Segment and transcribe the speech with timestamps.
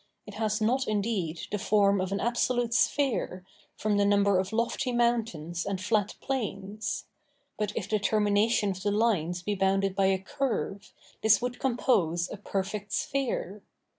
[0.25, 3.45] It has not indeed the form of an absolute sphere,
[3.77, 7.05] from the number of lofty mountains and flat plains;
[7.55, 10.91] but if the termination of the lines be bounded by a curve,
[11.21, 13.61] this would compose a perfect sphere.